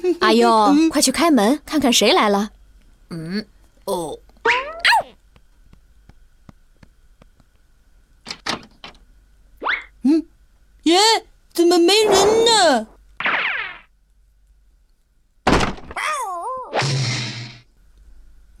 [0.20, 2.50] 阿优，快去开门，看看谁来了。
[3.10, 3.46] 嗯，
[3.84, 4.18] 哦，
[10.02, 10.26] 嗯，
[10.84, 10.98] 耶，
[11.52, 12.86] 怎么没人呢？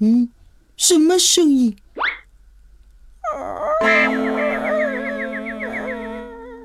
[0.00, 0.30] 嗯，
[0.76, 1.76] 什么声音？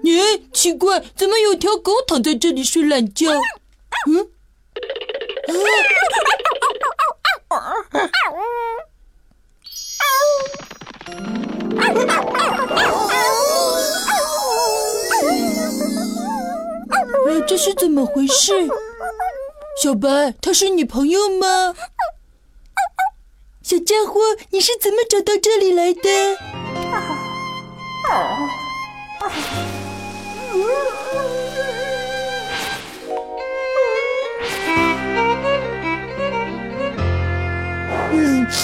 [0.04, 0.21] 耶，
[0.52, 3.32] 奇怪，怎么有条狗躺在这里睡懒觉？
[4.08, 4.33] 嗯，啊，
[17.46, 18.52] 这是怎么回事？
[19.82, 21.76] 小白，他是你朋友吗？
[23.62, 24.20] 小家伙，
[24.50, 26.38] 你是怎么找到这里来的？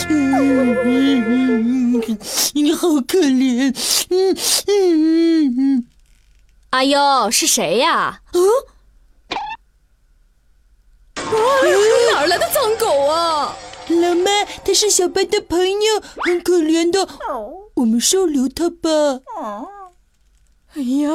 [0.09, 2.01] 嗯，
[2.53, 3.73] 你好可怜。
[4.09, 4.37] 嗯
[4.67, 5.85] 嗯嗯
[6.71, 8.21] 阿优，是谁呀？
[8.31, 8.39] 啊。
[12.11, 13.55] 哪儿来的脏狗啊？
[13.87, 17.07] 老妈，他是小白的朋友，很可怜的，
[17.75, 19.21] 我们收留他吧。
[20.75, 21.09] 哎呀，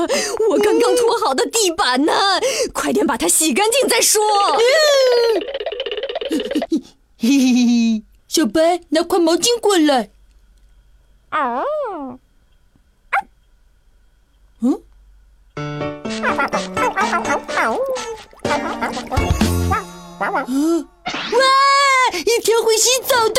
[0.51, 2.13] 我刚刚拖好的地板呢，
[2.73, 4.21] 快点把它洗干净再说。
[8.45, 10.11] 小白，拿块毛巾过来。
[11.31, 11.65] 嗯？
[14.61, 14.83] 嗯？
[20.19, 20.29] 哇！
[22.13, 23.35] 一条会洗澡的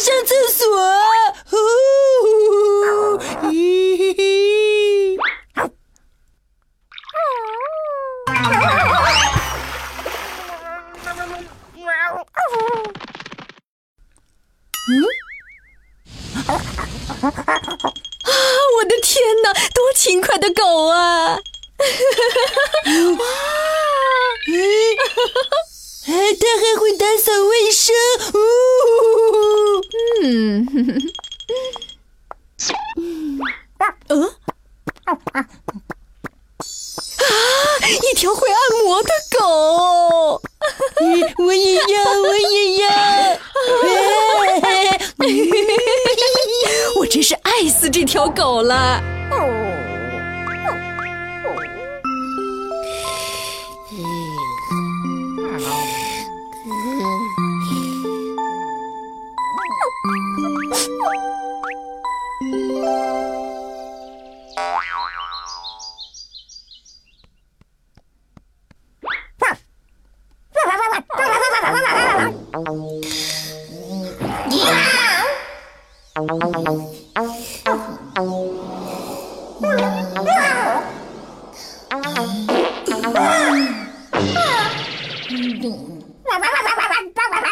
[0.00, 0.66] 上厕所？
[3.50, 5.18] 咦！
[14.88, 15.04] 嗯？
[18.76, 21.34] 我的天哪，多勤快的狗啊！
[21.36, 23.24] 哇！
[26.06, 27.94] 哎，它还会打扫卫生。
[30.22, 30.66] 嗯，
[34.08, 34.18] 嗯，
[35.34, 35.46] 啊！
[38.02, 40.42] 一条会按摩的狗，
[41.44, 41.84] 我也要，
[42.22, 42.88] 我也要。
[46.98, 49.00] 我真是爱死这条狗了。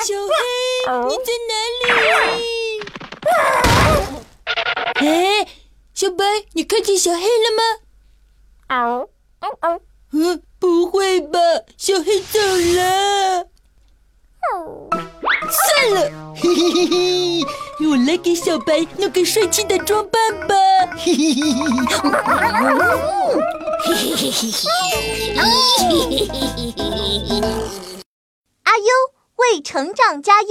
[0.00, 0.32] 小黑，
[1.09, 1.53] 你在哪
[2.36, 2.38] 里？
[4.94, 5.47] 哎，
[5.92, 7.62] 小白，你看见小黑了吗？
[10.12, 11.38] 嗯，不会吧，
[11.76, 13.18] 小黑走了。
[15.78, 20.56] 算了，嘿嘿嘿嘿，我来给小白弄个帅气的装扮吧。
[20.97, 21.55] 嘿嘿嘿嘿，
[23.84, 24.66] 嘿嘿嘿嘿嘿。
[28.65, 28.87] 阿优
[29.37, 30.49] 为成长加油。